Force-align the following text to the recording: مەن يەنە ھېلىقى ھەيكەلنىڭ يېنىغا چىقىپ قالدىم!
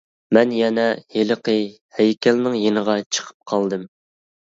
مەن 0.35 0.53
يەنە 0.59 0.85
ھېلىقى 1.17 1.53
ھەيكەلنىڭ 1.97 2.57
يېنىغا 2.61 2.95
چىقىپ 3.17 3.37
قالدىم! 3.53 3.85